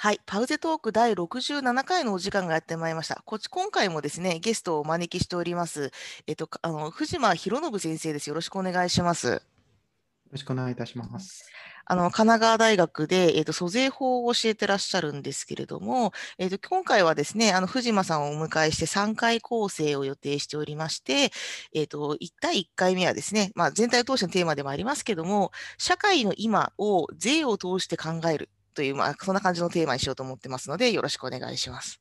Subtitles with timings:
[0.00, 3.20] はい、パウゼトーク第67回のお時間がやってまいりました。
[3.24, 5.90] こっち今回もですね、ゲストをお招きしております。
[6.28, 8.28] えっと、あの藤間博信先生です。
[8.28, 9.26] よろしくお願いします。
[9.26, 9.40] よ
[10.30, 11.50] ろしくお願いいたします。
[11.84, 21.32] あの、神奈川大学で、えっ、と、租税法を教えてらっしゃるんですけれども、えっ、と、今回はですね、あの、藤間さんをお迎えして3回構成を予定しておりまして、
[21.74, 32.00] えっ、と、1対1回目はですね、まあ、全体を通してのテーマでもありますけども、社会の今を税を通して考えるという、まあ、そんな感じのテーマにしようと思ってますので、よろしくお願いします。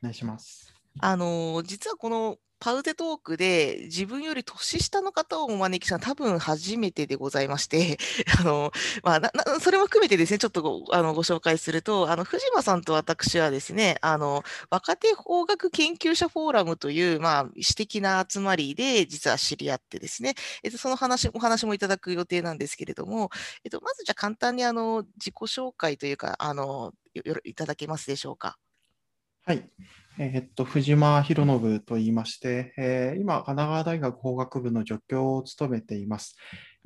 [0.00, 0.75] お願いします。
[0.98, 7.98] あの、実はこのパウゼトークで自分より年下の方をお招きしたのは多分初めてでございまして、
[8.40, 8.72] あの、
[9.02, 23.28] まあ、ななそれも含めてですね、ちょっとごあのご紹介すると、あの、藤間さんと私はですね、あの、若手法学研究者フォーラムという、まあ、私的な集まりで実は知り合ってですね、えっと、その話、お話もいただく予定なんですけれども、
[23.64, 26.92] えっと、まずじゃあ簡単にあの、自己紹介というか、あの、
[27.44, 28.56] いただけますでしょうか？
[29.44, 29.70] はい。
[30.18, 36.36] えー、っと、藤間博信と言いまして、えー、今、神奈川大学法学部の助教を務めています。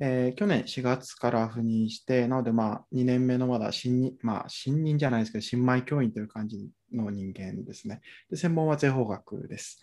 [0.01, 8.01] えー、去年4月から赴任して、なので、まあ、2年目のまだ新任、まあ、新任じゃないですけど、新米教員という感じの人間ですね。
[8.29, 9.81] で専門は税法学です。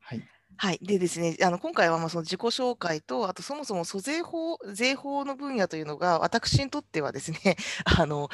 [0.00, 0.22] はい。
[0.56, 0.78] はい。
[0.82, 8.30] でですね、あの今回はまあその自己紹介と、あとそもそも租税法、税法の分野というのが、私にとってはですね、あの、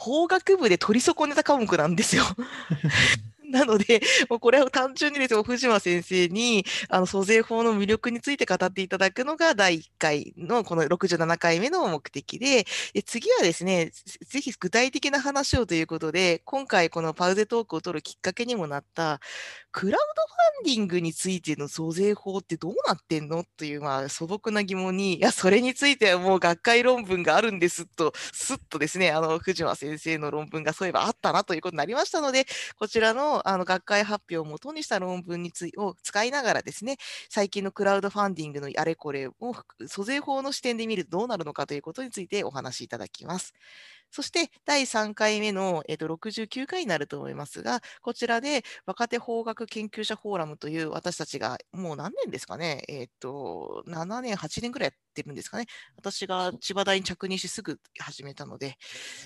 [0.00, 2.24] 法学部で取り損ねた科目なんですよ。
[3.70, 13.90] ので、 もうこれは単純にですよ、藤間先生に、あの、租税法の魅力について語っていただくのが第1回のこの67回目の目的で、で次はですね、
[14.28, 19.20] ぜひ具体的な話をということで、今回このパウゼトークを取るきっかけにもなった、
[19.72, 20.22] クラウド
[20.66, 23.44] ファンディングについての租税法ってどうなってんの？
[23.56, 32.46] という、まあ、素朴な疑問に、いや、それについてはもう学会論文があるんですと、すっとですね、あの、藤間先生の論文がそういえばあったなということになりましたので、
[32.76, 36.96] こちらのあの学会発表をもとにした論文についを使いながらですね、
[37.28, 39.34] 最近のクラウドファンディングのあれこれを
[39.86, 43.54] 租税法の視点で見るとどうなるのかということについてお話しいただきます。
[44.10, 55.66] そして第3回目の、えー、と69回になると思いますが、こちらで若手法学研究者フォーラムという私たちがもう何年ですかね、えっ、ー、と、7年、8年ぐらいやってるんですかね。
[55.96, 58.76] 私が千葉大に着任してすぐ始めたので、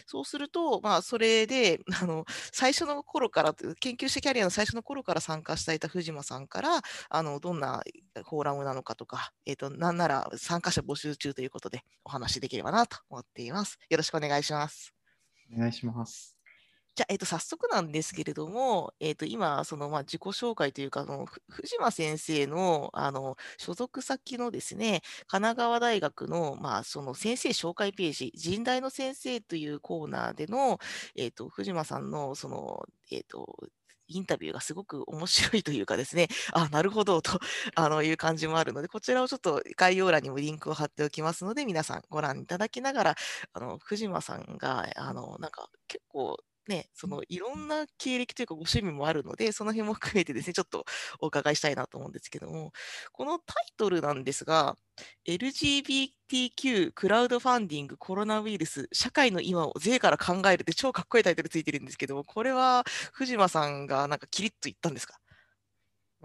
[0.06, 7.82] そうすると、まあ、それで、 あの、最初の頃から、研究者キャリアの最初の頃から参加していた藤間さんから、あの、どんな
[8.28, 13.78] フォーラムなのかとか、えっ、ー、と、なんなら参加者募集中ということでお話しできればなと思っています。
[13.88, 14.73] よろしくお願いします。
[15.53, 16.37] お願いします。
[16.97, 30.78] じゃあ、えっと、早速なんですけれども、えっと、今、その、まあ、自己紹介というか、あの、藤間先生の、あの、所属先のですね、神奈川大学の、まあ、その先生紹介ページ、人大の先生というコーナーでの、
[31.16, 33.56] えっと、藤間さんの、その、えっと、
[34.09, 37.38] インタビューがすごく面白いというかですね、あ、なるほどと
[37.75, 43.16] あのいう感じもあるので、こちらをちょっと概要欄にもリンクを貼っておきますので、皆さんご覧いただきながら、
[43.53, 46.38] あの藤間さんが、あのなんか結構
[46.69, 50.84] ね、そのいろんな経歴というかご趣味もあるので、その辺も含めてですね、ちょっと
[51.20, 52.72] お伺いしたいなと思うんですけども、
[53.12, 54.76] このタイトルなんですが、
[55.26, 65.19] LGBTQ クラウドファンディングコロナウイルス社会の今を税から考えるって超かっこいいタイトルついてるんですけども、これは藤間さんがなんかキリッと言ったんですか？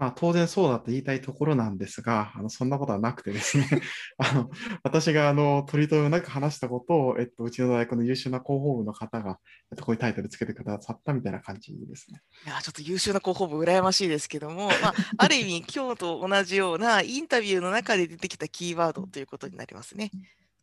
[0.00, 3.68] まあ、当然そうだと言いたいところなんですが、あのそんなことはなくてですね
[4.16, 4.50] あの
[4.82, 9.38] 私があの取り留めなく話したことを、えっと、うちの大学の優秀な広報部の方が、
[9.70, 12.22] えっと、こういうタイトルつけてくださったみたいな感じですね。
[12.46, 20.10] いや、ちょっと優秀な広報部、羨ましいですけども、まあ、ある意味、 今日と同じようなインタビューの中で出てきたキーワードということになりますね。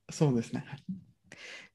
[0.10, 0.66] そうですね。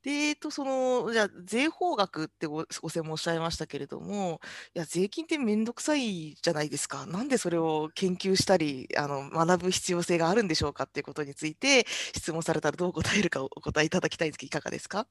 [0.02, 4.40] で、えっと、その、じゃあ、税法学ってご専門おっしゃいましたけれども、
[4.74, 7.06] いや、税金ってめんどくさいじゃないですか。
[7.06, 11.86] なんでそれを研究したり、あの、学ぶ必要性があるんでしょうかっていうことについて
[12.16, 15.06] 質問されたらどう答えるかお答えいただきたいんですけど、いかがですか？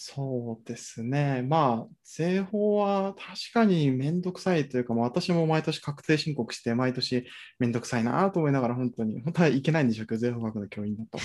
[0.00, 1.42] そうですね。
[1.42, 7.26] まあ、税法は確かにめんどくさいというか、まあ、私も毎年確定申告して、毎年
[7.58, 11.18] めんどくさいなと思いながら、本当に、本当はいけないんでしょうけど、税法学の教員だと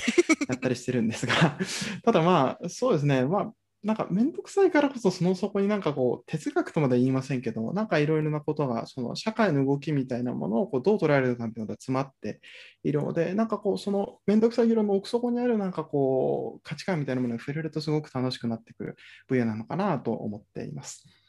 [0.50, 1.34] やったりしてるんですが、
[2.04, 3.24] ただまあ、そうですね。
[3.26, 3.54] まあ、
[3.84, 12.40] なんか面倒くさいからこそ、その底になんかこう、哲学とまで言いませんけど、なんかいろいろなことが、その社会の動きみたいなものをこうどう捉えるかっていうのが詰まって
[12.84, 18.96] いるので、なんかこう、その面倒くさい議論の奥底にあるなんかこう、価値観みたいなものに触れるとすごく楽しくなってくる
[19.28, 21.23] 分野なのかなと思っています。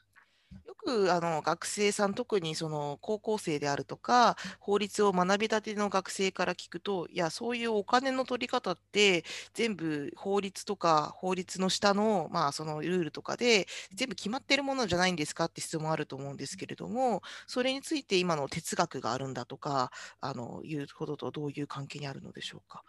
[0.85, 19.91] くあの学生さん、特にその高校生であるとか、法律を学びたての学生から聞くと、いや、そういうお金の取り方って、全部法律とか法律の下の,、まあそのルールとかで、全部決まってるものじゃないんですかって質問あると思うんですけれども、それについて今の哲学があるんだとか、
[20.21, 22.83] あのいうこととどういう関係にあるのでしょうか？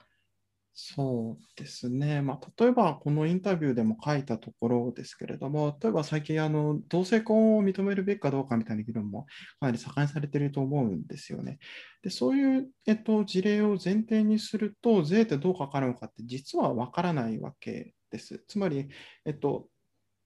[0.77, 2.22] そうですね。
[2.22, 9.24] まあ、例えば、このインタビューでも書いたところですけれども、例えば最近、あの同性婚を認めるべきかどうかみたいな議論も
[9.62, 11.60] かなり盛んにされていると思うんですよね。
[12.04, 18.44] でそういう、えっと、事例を前提にすると、税ってどうかかるのかって実はわからないわけです。
[18.50, 18.89] つまり、
[19.24, 19.69] えっと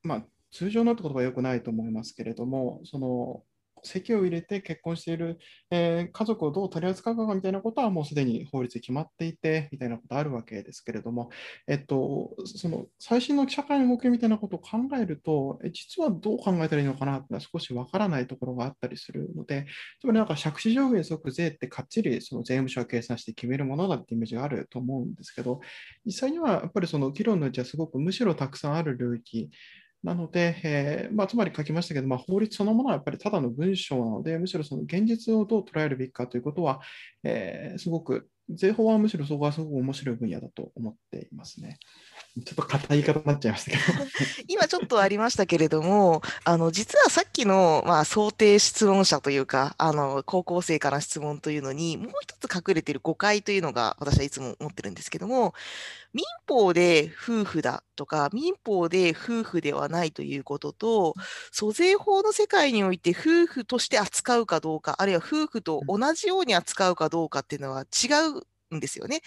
[0.02, 3.44] まあ、通常のって言葉はよくないと思いますけれども、その
[3.84, 5.38] 籍を入れて結婚している、
[5.72, 11.30] えー、家族をどう取り扱うかみたいなことはもうすでに法律で決まっていてみたいなことあるわけですけれども、
[11.68, 19.66] えっと、その最新の社会の動きみたいなことを考えると、実はどう考えたらいいのかなってのは少しわからないところがあったりするので、
[20.00, 25.60] つまりなんか借子上限即税ってかっちりその税務署が計算して決めるものだってイメージがあると思うんですけど、
[26.06, 29.50] 実際にはやっぱりその議論のうちはすごくむしろたくさんある領域
[30.04, 36.80] なので、えーまあ、つまり書きましたけど、まあ、法律そのものはやっぱりただの文章なので、むしろその現実をどう捉えるべきかということは、
[37.24, 41.78] えー、すごく、税法はむしろそこはすごく面白い分野だと思っていますね。
[42.38, 43.84] ちょっと硬い言い方になっちゃいましたけど
[44.48, 55.54] 今ちょっとありましたけれども、あの実はさっきの、まあ、想定質問者というか、あの高校生から質問というのに、もう一つ隠れている誤解というのが私はいつも思ってるんですけども、
[56.14, 61.16] 民法で夫婦だとか、民法で夫婦ではないということと、
[61.52, 68.08] 租税法の世界において夫婦として扱うかどうか、あるいは夫婦と同じように扱うかどうかっていうのは違
[68.72, 69.22] うんですよね。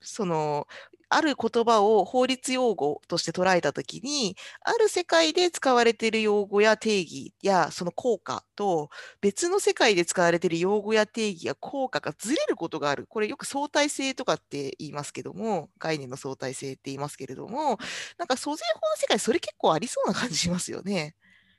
[0.00, 0.66] その
[1.08, 13.06] ある言葉を法律用語として捉えたときに、ある世界で使われている用語や定義やその効果と、別の世界で使われている用語や定義や効果がずれることがある。
[13.08, 17.78] これよく相対性とかって言いますけども、概念の相対性って言いますけれども、
[18.18, 21.14] なんか租税法の世界、それ結構ありそうな感じしますよね。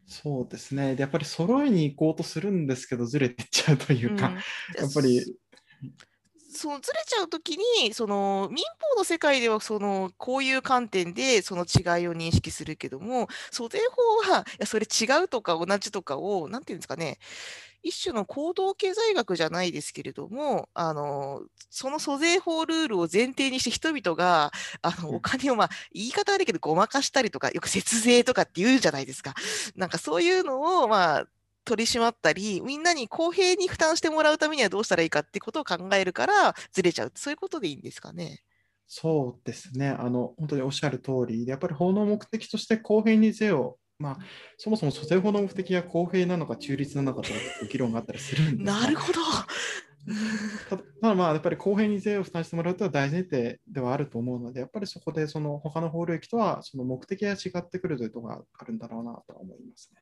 [0.07, 0.95] そうですね。
[0.95, 4.35] でやっぱり揃えに行こうとするんですけど、ずれてっちゃうというか、うん、
[4.81, 5.37] やっぱり
[6.49, 8.63] そのずれちゃうときに、その民
[8.93, 17.19] 法の世界ではそのこういう観点でその違いを認識するけども、租税法は、いやそれ違うとか同じとかを、なんていうんですかね、
[17.83, 24.51] 一種の行動経済学じゃないですけれども、あのその租税法ルールを前提にして人々が
[24.81, 29.35] あのお金を、まあ、言い方悪いけどごまかしたりとか、よく節税とかって言うじゃないですか。
[29.75, 31.27] なんかそういうのを、まあ、
[31.67, 38.41] 取り締まったり、みんなに公平に負担してもらうためにはどうしたらいいかってことを考えるからずれちゃう、そういうことでいいんですかね。
[38.87, 44.17] そうですね、あの本当におっしゃる通りで、やっぱり法の目的として公平に税をまあ、
[44.57, 49.19] そもそも租税法の目的は公平なのか中立なのかという議論があったりするんですなるほど。
[50.69, 60.01] ただまあやっぱり公平に税を負担してもらうというのは大前提ではあると思うので、やっぱりそこでその他の法領域とはその目的が違ってくるというところがあるんだろうなと思いますね。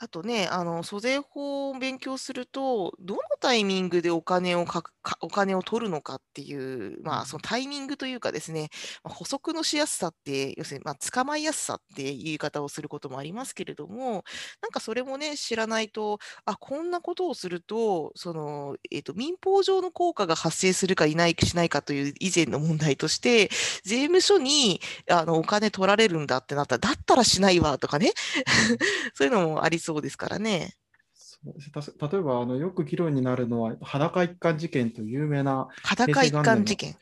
[0.00, 6.54] あとね、あの、租税法を勉強すると、どのタイミングでお金をかかお金を取るのかってい
[6.94, 8.68] う、まあ、そのタイミングというかですね、
[9.02, 14.22] まあ、補足のしやすさって、要するに、まあ、捕まえやすさっていう言い方をすることもありますけれども、
[14.62, 23.50] なんかそれもね、知らないと、あ、こんなことをすると、その、えっと、民法上の効果が発生するかいないしないかという以前の問題として、
[23.82, 24.80] 税務署に
[25.10, 28.12] あのお金取られるんだってなったら、だったらしないわとかね、
[29.14, 30.74] そういうのもありそうですからね。
[31.14, 36.96] そうです例えばあのよく議論になるのは裸一貫事件という有名な裸一貫事件。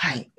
[0.00, 0.30] はい、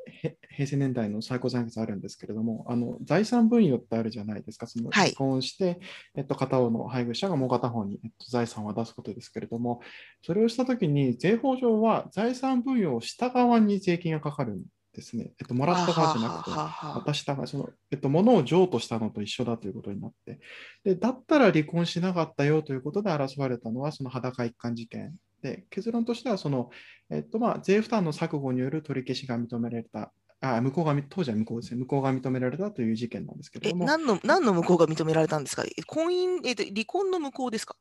[0.55, 5.79] 平成年代の最高裁決あるんですけれども、あの財産分与ってあるじゃないですか、その離婚して、はい、
[6.15, 9.81] えっと、片方の配偶者がもう片方に、えっと、財産を渡すことですけれども、
[10.21, 14.61] それをしたときに、税法上は財産分与をした側に税金がかかるん
[14.99, 20.39] ですね、えっと、もらった側じゃなくて、渡した側、その、えっと、物を譲渡したのと一緒だということになって、
[20.83, 26.69] で、だったら離婚しなかったよということで争われたのは、その裸一貫事件で、結論としては、その、
[27.09, 30.11] えっと、まあ、税負担の錯誤による取り消しが認められた。
[30.41, 33.83] あ向こうが当時は向こうですね、向こうが認められたという事件なんですけれども。
[33.83, 35.63] 何の何の向こうが認められたんですか？
[35.85, 37.75] 婚姻、えっと、離婚の向こうですか？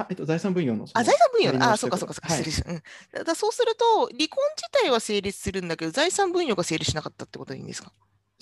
[0.00, 0.86] あえっと、財産分与の。
[0.94, 2.82] あ、財産分与あ、そうかそうかそうか、はい、失礼し、
[3.16, 7.92] うん、だそうすると、離婚自体は成立するんだけど、財産分与が成立しなかったってことでいいんですか？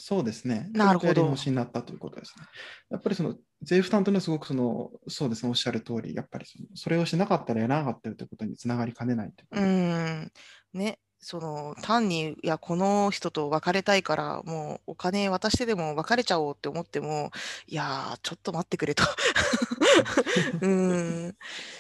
[0.00, 0.70] そうですね。
[0.72, 1.34] なるほど。
[1.34, 2.46] になったということですね。
[2.90, 10.32] やっぱりその税負担というのはすごくその、そうですね、おっしゃる通り、やっぱりそのそれをしなかったらやらなかったということにつながりかねないといううん。
[10.72, 11.00] ね。
[11.20, 17.30] その単にいやこの人と別れたいからもうお金渡してでも別れちゃおうって思っても
[17.66, 19.04] いやちょっと待ってくれと。
[20.62, 21.36] うん。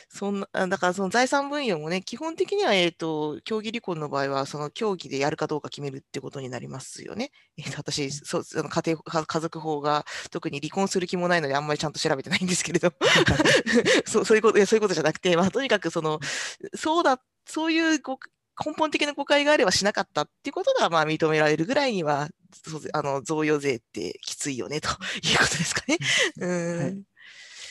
[0.08, 7.30] そんなだからその財産分与もね基本的には、えーと、協議離婚の場合はその協議でやるかどうか決めるってことになりますよね。
[7.56, 12.92] えー、私そうあの家庭家族法が特に離婚する気もないのであんまりちゃんと調べてないんですけれど。
[14.06, 16.20] そうそういうことそういうことじゃなくて、まあ、とにかくその
[16.74, 18.18] そうだそういうご
[18.64, 22.28] 根本的な誤解があればしなかったっていうことが、まあ、認められるぐらいには、
[22.92, 24.94] あの贈与税ってきついよねという
[25.38, 25.98] ことですかね。
[26.38, 26.78] うん。
[26.78, 27.02] はい。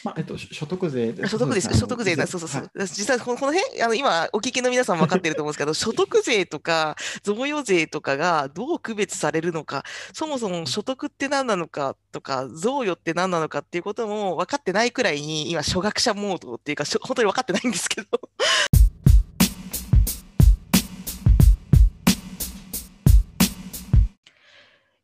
[0.03, 2.61] まあえっと、所得税所得です、所得税そうそうそう。
[2.61, 18.07] はい、実際この、この辺、あの今、お聞きの皆さん分かってると思うんですけど、 所得税とか贈与税とかがどう区別されるのか、そもそも所得って何なのかとか、贈与って何なのかっていうことも分かってないくらいに、今、初学者モードっていうか、本当に分かってないんですけど。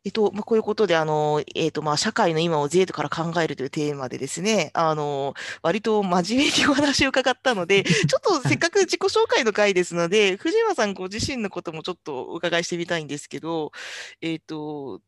[0.06, 5.32] えっと、まあ、こういうことで、あの、えっと、まあ、社会の今を税から考えるというテーマでですね、あの、
[5.62, 13.72] 割と真面目にお話を伺ったので、 ちょっとせっかく自己紹介の回ですので、藤山さんご自身のこともちょっとお伺いしてみたいんですけど、
[14.20, 15.00] えっと、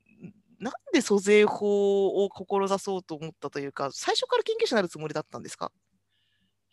[0.61, 5.73] なんで租税法を志そうと思ったというか、最初から研究者になるつもりだったんですか？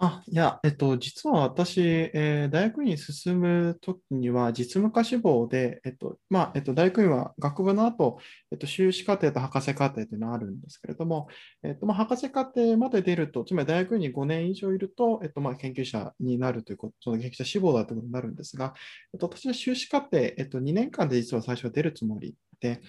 [0.05, 8.19] あ、いや、えっと、実は私、えー大学院に進むときには実務家志望で、えっと、まあ、えっと、大学院は学部の後、
[8.51, 11.29] えっと、修士課程と博士課程というのがあるんですけれども、
[11.63, 18.73] えっと、まあ、博士課程まで出ると、つまり大学院に5年以上いると、えっと、まあ、研究者になるということ、その研究者志望だということになるんですが、
[19.13, 22.81] えっと、私は修士課程、えっと、2年間で実は最初は出るつもりで、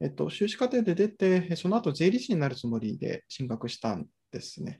[0.00, 4.78] えっと、修士課程で出て、その後税理士になるつもりで進学したんですね。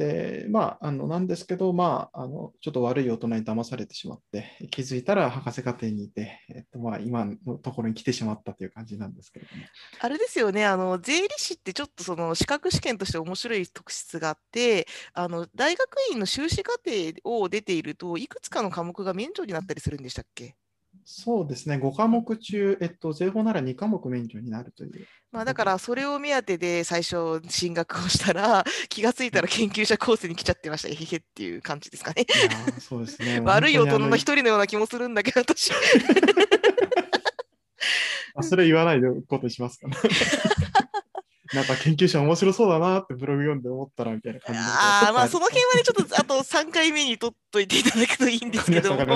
[0.00, 9.70] で、まあ、あの、なんですけど、まあ、あの、ちょっと悪い大人に騙されてしまって、気づいたら博士課程にいて、えっと、まあ、今のところに来てしまったという感じなんですけれども。
[9.98, 20.56] あれですよね、あの、税理士ってちょっとその資格試験として面白い特質があって、あの、大学院の修士課程を出ていると、いくつかの科目が免除になったりするんでしたっけ？
[21.04, 25.06] そうですね、5科目中、えっと、税法なら2科目免除になるという。
[25.32, 32.26] まあ、だから、それを目当てで最初、進学をしたら、 気がついたら研究者コースに来ちゃってました、えへへっていう感じですかね。
[32.78, 35.72] そうですね 悪い大人の一人のような気もするんだけど、私。
[38.34, 39.96] あそれ言わないでことにしますかね。
[41.54, 49.08] なんか研究者面白そうだなってブログ読んで思ったらみたいな感じああ、まあその辺はね、ちょっとあと3回目に取っといていただくといいんですけども、 うん、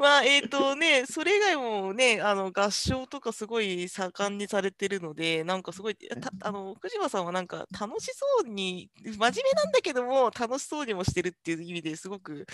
[0.00, 12.46] まあえっ、ー、とね、それ以外もね、あの合唱とかすごい盛んにされてるので、なんかすごい、たあの福島さんはなんか楽しそうに、真面目なんだけども、楽しそうにもしてるっていう意味ですごく、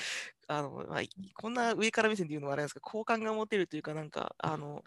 [0.46, 1.00] あのまあ、
[1.34, 4.84] こんな上から目線で言うのはあれですか、好感が持てるというか、なんか、あの、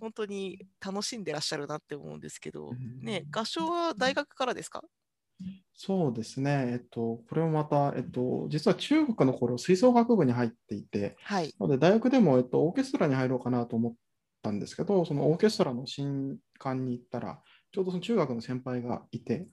[0.00, 2.72] 本当に楽しんでらっしゃるなって思うんですけど、
[3.02, 4.82] ね、合唱は大学からですか？
[5.74, 13.94] そうですね、えっと、これもまた、えっと、実は中学の頃吹奏楽部に入っていて、はい、なので大学でも、えっと、オーケストラに入ろうかなと思っ
[14.42, 19.48] たんですけど、そのオーケストラの新館に行ったら、ちょうどその中学の先輩がいて、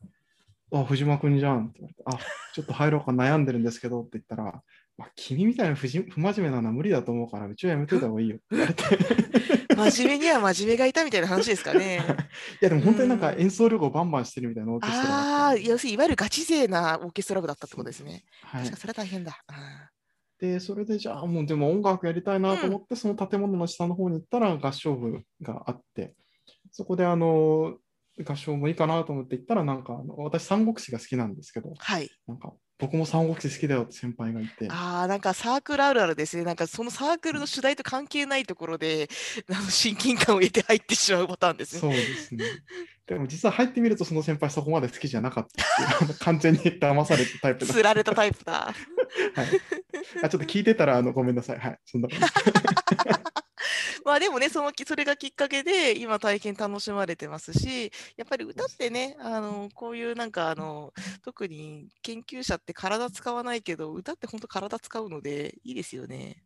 [0.71, 2.19] あ、藤間君じゃんって言われて、あ、
[2.53, 4.61] ちょっと入ろうか悩んでるんですけどって言ったら、
[5.01, 8.83] まあ、君みたいな不不真面目なのは無理だと思うから、うちはやめといた方がいいよって 言われて。
[9.75, 12.01] 真面目には真面目がいたみたいな話ですかね。
[12.61, 18.23] いや、でも本当になんか演奏力をバンバンしてるみたいなオーケストラああ、要するにいわゆるガチ勢なオーケストラ部だったってことですね。
[18.43, 19.43] はい、それは大変だ。
[20.39, 26.13] で、それでじゃあもうでも音楽やりたいなと思って、うん、その建物の下の方に行ったら合唱部があって、
[26.71, 27.77] そこであの
[28.23, 34.67] 合唱もいいかなと思って行ったら、なんかあの私、三国志が好きなんですけど、はい、なんか僕も三国志好きだよって先輩がいて。
[34.69, 36.43] ああ、なんかサークルあるあるですね。
[36.43, 39.07] なんかそのサークルの主題と関係ないところで、
[39.51, 41.79] あの親近感を得て入ってしまうパターンですね。
[41.79, 42.43] そうですね。
[43.05, 47.73] でも実は入ってみるとその先輩そこまで好きじゃなかったっ完全に騙されたタイプだ。
[47.73, 48.73] 釣られたタイプだ。
[49.35, 49.47] はい。
[50.23, 51.59] あちょっと聞いてたらあのごめんなさい。
[51.59, 51.79] はい。
[51.85, 52.25] そんな感じ。
[54.03, 60.93] まあでもねそのそれがきっかけで今大変楽しまれてますしやっぱり歌ってねあのこういうなんかあの
[61.23, 66.43] 特に研究者って体使わないけど歌って本当体使うのでいいですよね。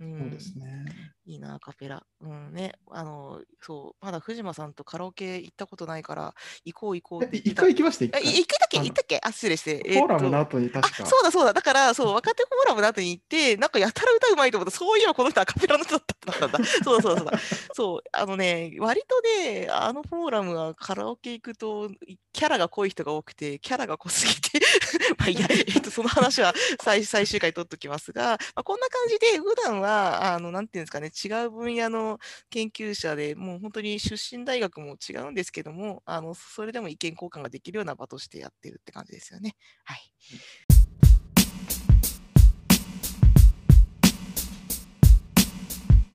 [0.00, 0.84] うん、そうですね。
[1.26, 2.02] いいな、カペラ。
[2.20, 8.22] うんね、あの、そう、まだ藤間さんとカラオケ行ったことないから、行こう行こうって一回行きました、一回。
[8.24, 8.78] 行ったっけ？
[8.78, 9.20] 行ったっけ？
[9.22, 9.76] あ、失礼して。
[9.92, 11.06] フォーラムの後に確か。
[11.06, 11.52] そうだそうだ。
[11.52, 14.76] だから、そう、若手フォーラムの後に行って、なんかやたら歌うまいと思った。
[14.76, 16.58] そういえばこの人はカペラの人だったんだ。
[16.84, 17.38] そうそうそうだ。
[17.74, 21.90] そう、あのね、割とね、あのフォーラムはカラオケ行くと、
[22.32, 24.60] キャラが濃い人が多くて、キャラが濃すぎて
[25.18, 32.18] まあいや、えっと、その話は最最終回取っときますが、まあ、こんな感じで、普段はは、あの、なんていうんですかね、違う分野の
[32.50, 39.56] 研究者で、もう本当に出身大学も違うんですけども、あの、それでも意見交換ができるような場としてやってるって感じですよね。
[39.84, 40.00] はい。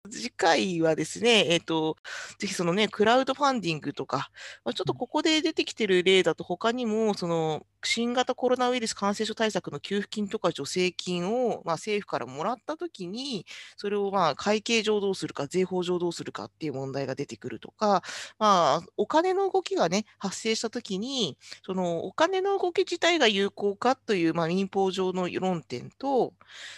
[0.09, 1.97] 次回はですね、えっ、ー、と、
[2.37, 4.29] ぜひそのね、クラウドファンディングとか、
[4.63, 13.45] まあ、ちょっとここで出てきてる例だと、他にも、その、新型コロナウイルス感染症対策の給付金とか助成金を、まあ、政府からもらったときに、
[13.77, 18.01] それをまあ会計上どうするか、税法上どうするかっていう問題が出てくるとか、
[18.39, 26.33] まあ、お金の動きがね、発生したときに、そのお金の動き自体が有効かという、まあ、民法上の論点と、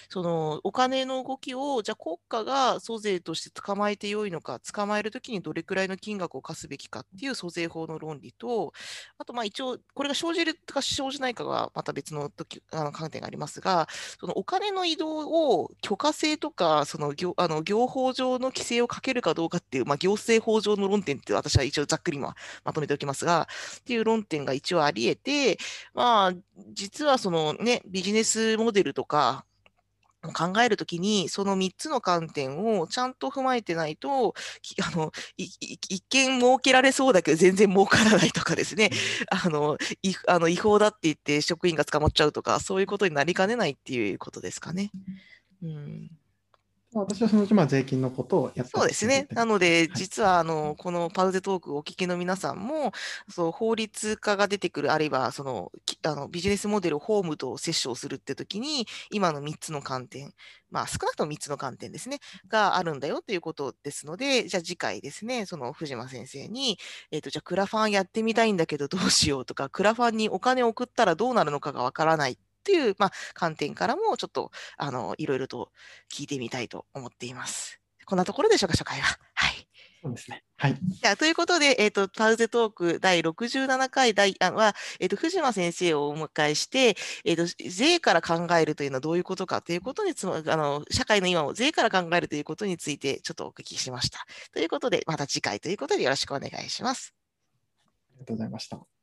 [0.09, 8.73] そのお金の動きを、じゃあ国家が租税として捕まえてよいのか、捕まえるときにどれくらいの金額を課すべきかっていう租税法の論理と、
[9.17, 13.87] あとまあ一応、これが生じるとか生じないかがまた別の時あの観点がありますが、
[14.19, 23.47] そのお金の移動を許可制とか、その業あの業法上の規制をかけるかどうかっていう、まあ、行政法上の論点って私は一応ざっくりままとめておきますが、
[23.79, 25.57] っていう論点が一応ありえて、
[25.93, 26.33] まあ、
[26.73, 29.45] 実はそのね、ビジネスモデルとか、
[30.33, 34.33] 考えるときに、その3つの観点をちゃんと踏まえてないと、
[34.83, 38.89] あの一見設けられそうだけど全然儲からないとかですね、
[39.29, 39.77] あの
[40.27, 44.91] あの違法だって言って職員が捕まっちゃうとか、そういうことになりかねないっていうことですかね。
[45.63, 46.11] うん
[46.99, 49.27] 私はそのうちまあ税金のことをやってそうですね。
[49.31, 52.93] なので、実はあのこのパウゼトークをお聞きの皆さんも、
[53.29, 55.71] そう法律家が出てくる、あるいはその
[56.03, 60.33] あのビジネスモデルをホームと接触するってときに、今の3つの観点、
[60.71, 66.77] まあ、少なくとも3つの観点ですね、があるんだよということですので、じゃあ次回ですね、その藤間先生に、
[67.11, 75.69] えっ、ー、と、じゃあクラファンやってみたいんだけどどうしようとか、クラファンにお金を送ったらどうなるのかがわからないっていう、まあ、観点からもちょっとあのいろいろと
[76.11, 77.79] 聞いてみたいと思っています。
[78.05, 79.17] こんなところでしょうか、初回は。
[79.35, 79.67] はい。
[80.01, 80.43] そうですね。
[80.57, 80.77] はい。
[81.01, 94.25] じゃということで、えっ、ー、と、パウゼトーク第67回第あは、えっ、ー、と、藤間先生をお迎えして、えっ、ー、と、税から考えるというのはどういうことかということにつあの、社会の今を税から考えるということについてちょっとお聞きしました。
[94.53, 97.15] ということで、また次回ということでよろしくお願いします。
[98.11, 98.94] ありがとうございました。